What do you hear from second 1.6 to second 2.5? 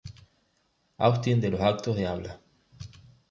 actos de habla.